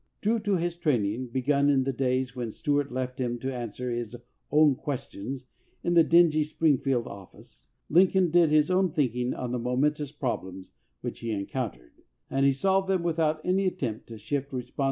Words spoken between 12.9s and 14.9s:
without any attempt to shift responsibility for the result.